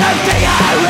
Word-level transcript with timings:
Another 0.00 0.32
action 0.32 0.50
figurine 0.70 0.89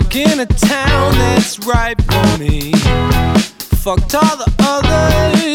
stuck 0.00 0.16
in 0.16 0.40
a 0.40 0.46
town 0.46 1.12
that's 1.12 1.58
right 1.60 2.00
for 2.02 2.38
me. 2.38 2.72
Fucked 3.82 4.14
all 4.14 4.36
the 4.36 4.54
others. 4.60 5.49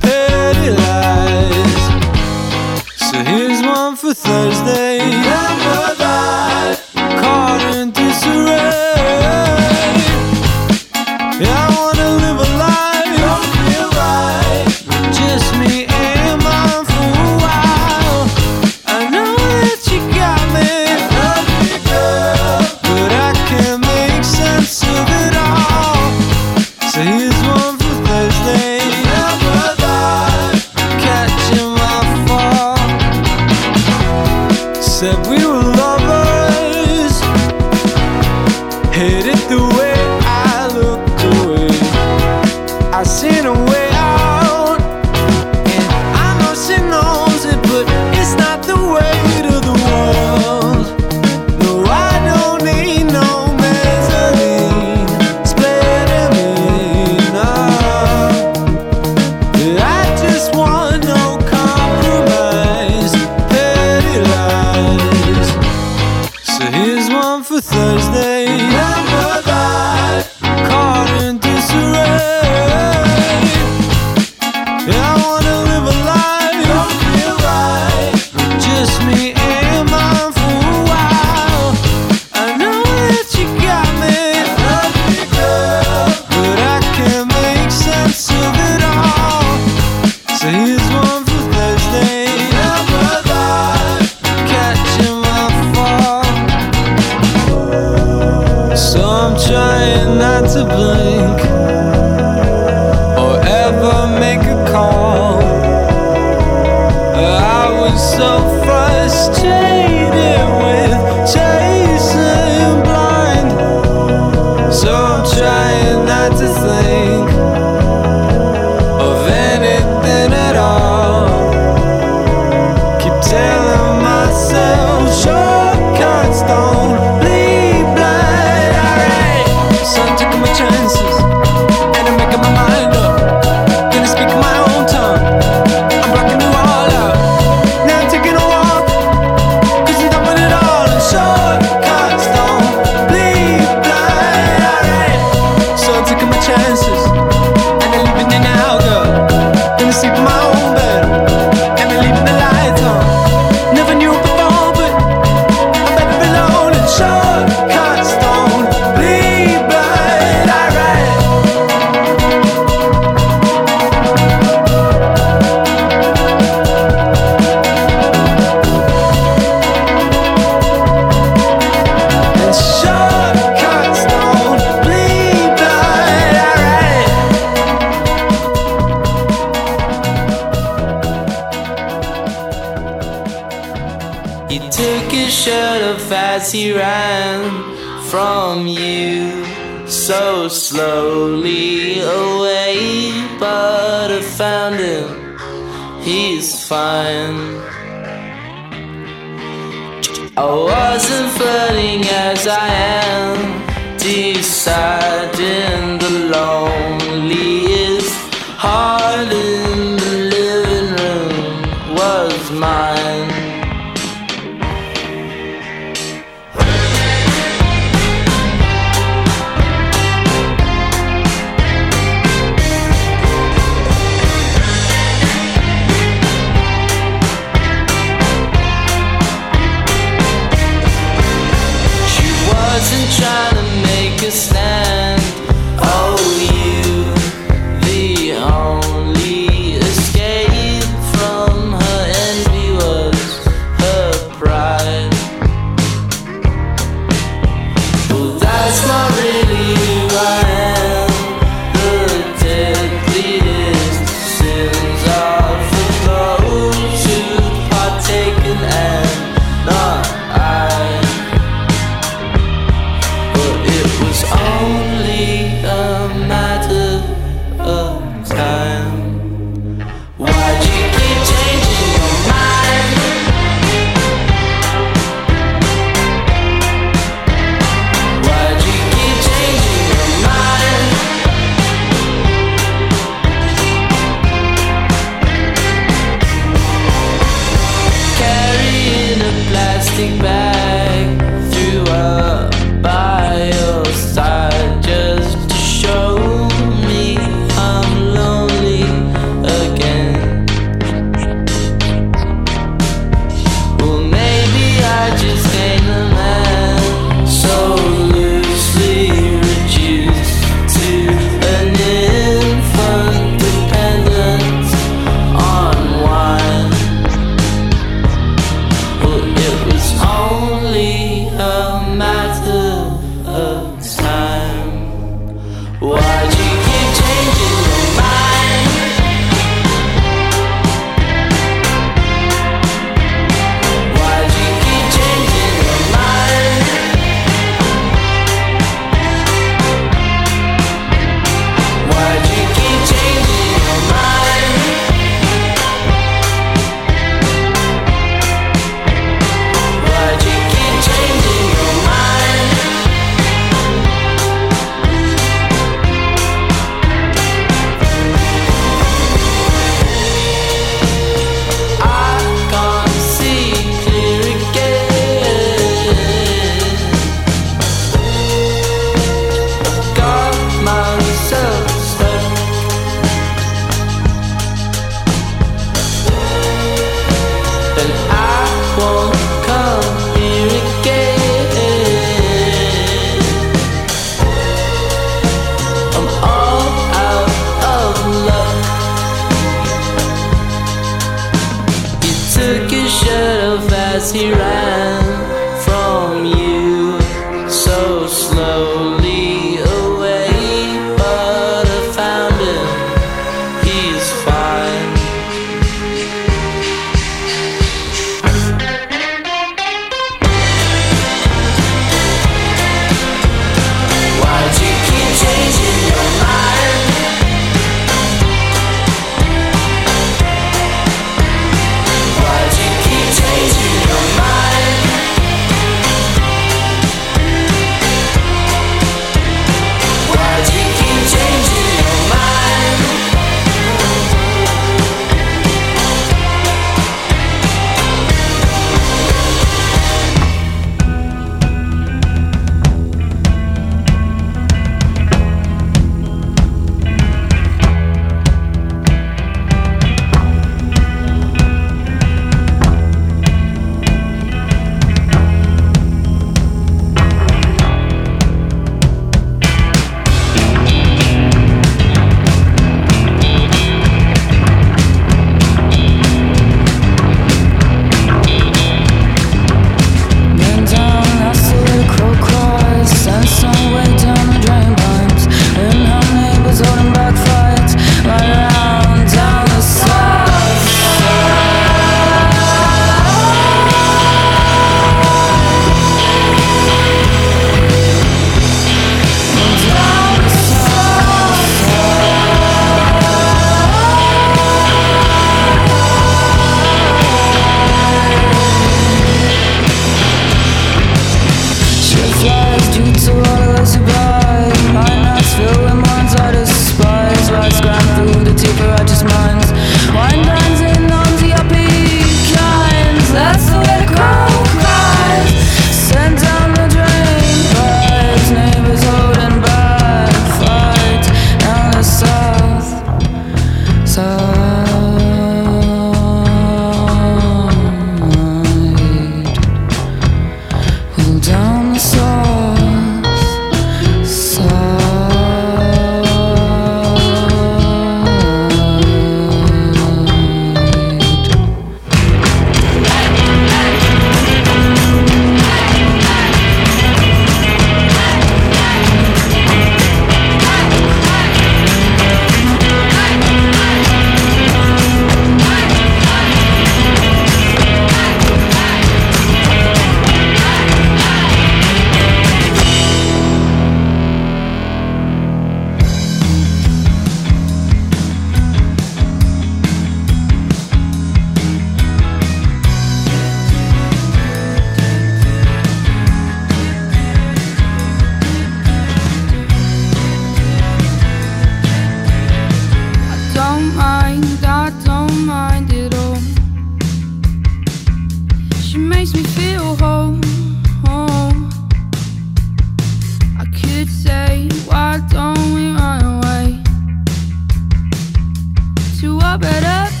you 599.01 599.19
are 599.19 599.37
better. 599.37 600.00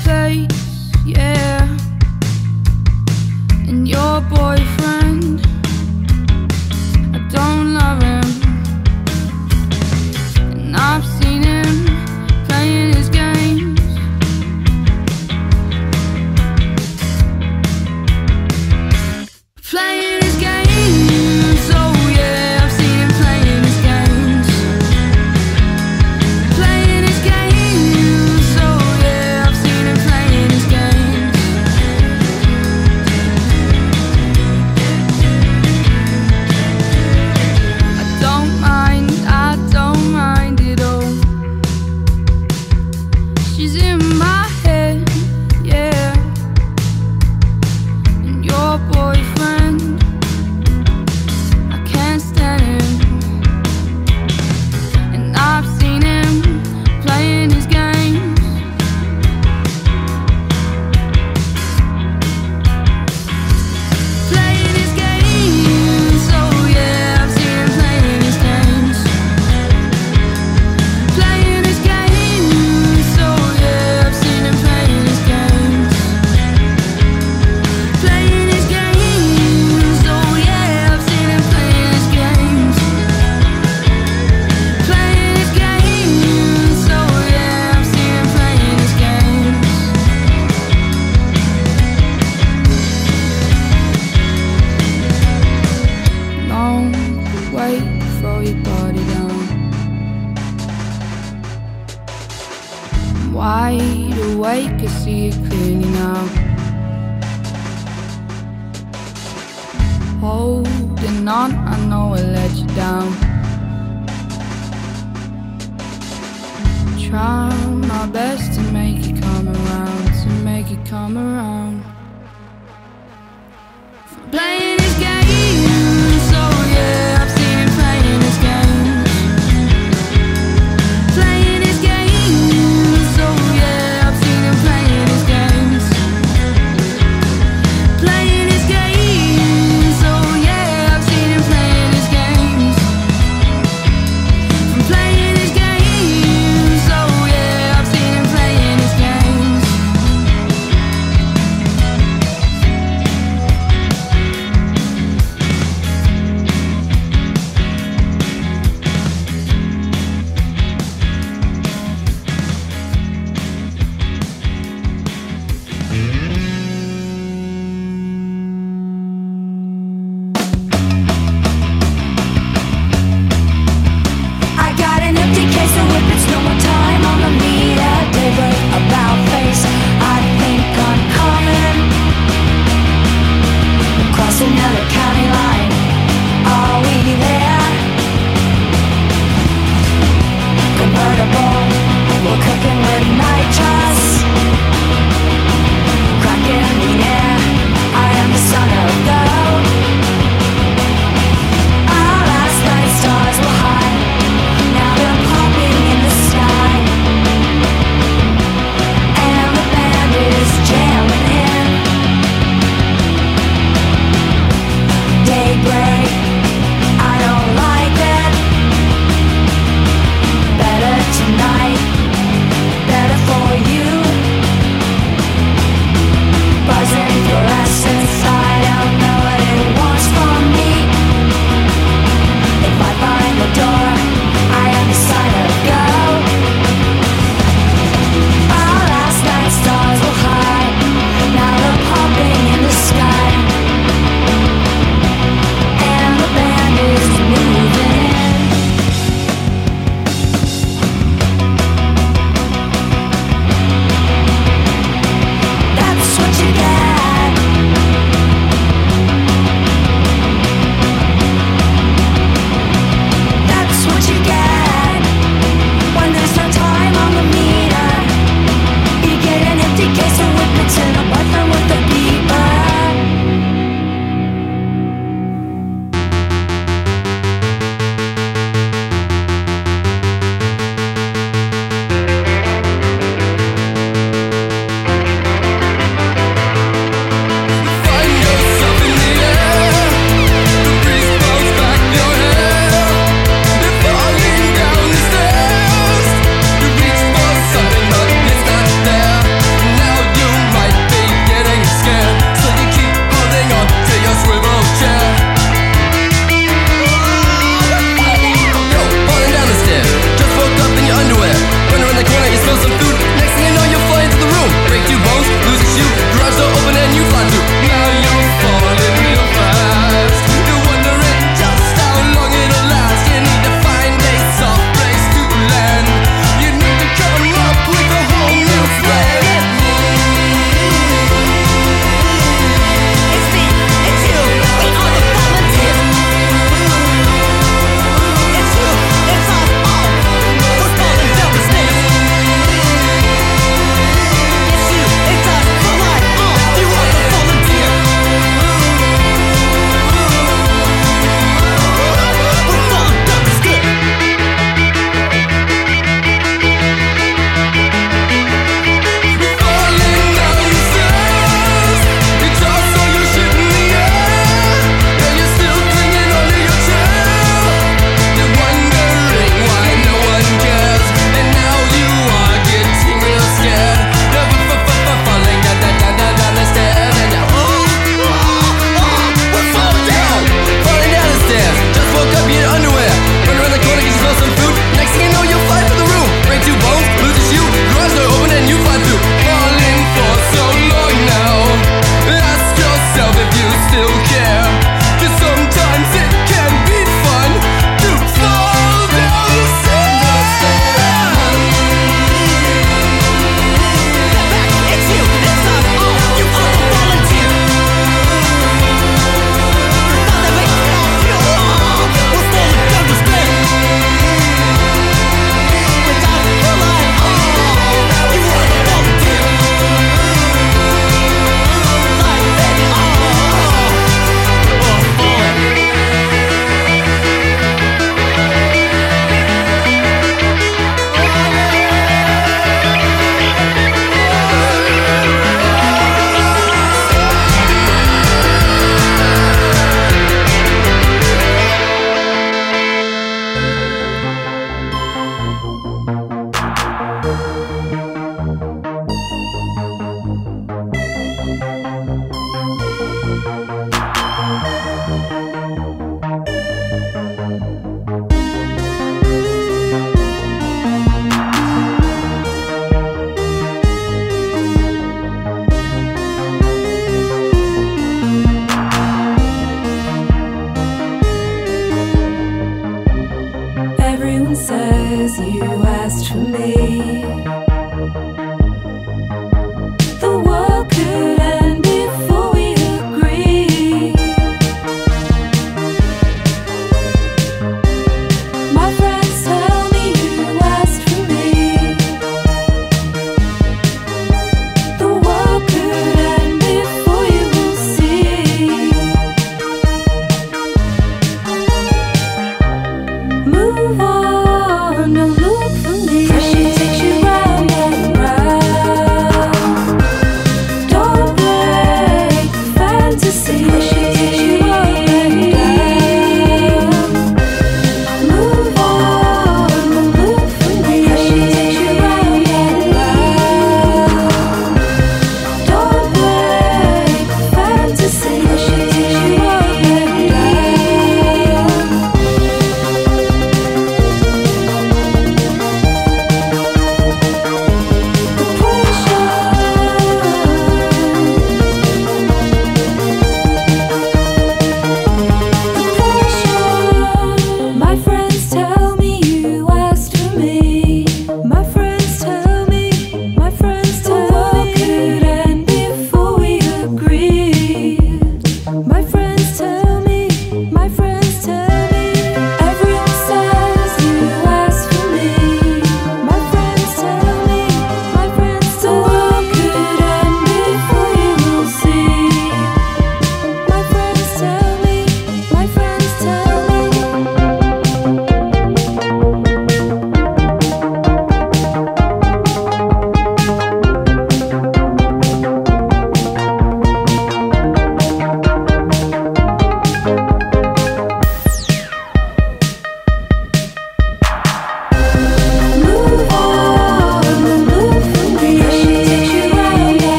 Try 117.11 117.53
my 117.89 118.05
best 118.05 118.53
to 118.53 118.61
make 118.71 119.05
it 119.05 119.21
come 119.21 119.49
around, 119.49 120.13
to 120.23 120.29
make 120.45 120.71
it 120.71 120.85
come 120.85 121.17
around. 121.17 121.83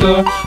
monster 0.00 0.37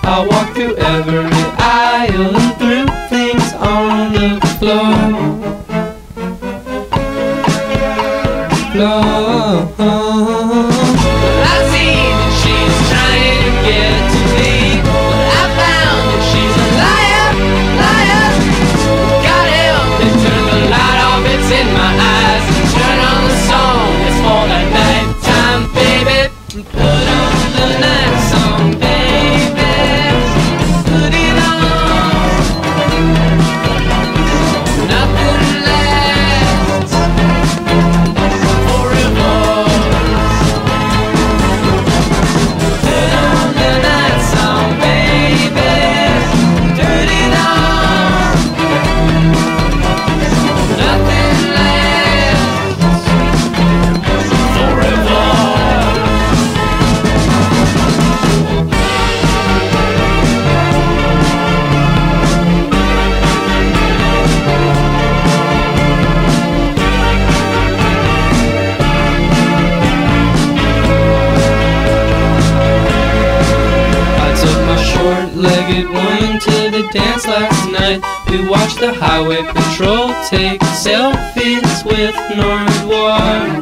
We 76.81 76.89
dance 76.89 77.27
last 77.27 77.69
night. 77.69 78.01
We 78.31 78.49
watched 78.49 78.79
the 78.79 78.91
highway 78.91 79.43
patrol 79.43 80.07
take 80.29 80.61
selfies 80.81 81.85
with 81.85 82.15
Nardwuar. 82.33 83.61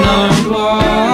Nardwuar. 0.00 1.09